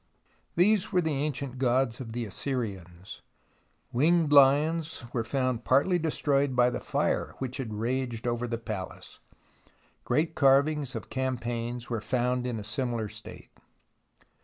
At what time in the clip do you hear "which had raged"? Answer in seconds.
7.37-8.25